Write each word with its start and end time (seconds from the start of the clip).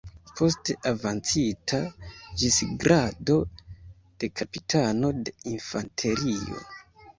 Poste 0.37 0.75
avancita 0.91 1.81
ĝis 2.43 2.57
grado 2.85 3.37
de 4.25 4.33
kapitano 4.43 5.15
de 5.29 5.37
infanterio. 5.55 6.67